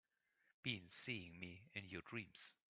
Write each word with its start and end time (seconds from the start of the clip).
Been 0.63 0.89
seeing 0.89 1.37
me 1.39 1.69
in 1.75 1.87
your 1.87 2.01
dreams? 2.01 2.55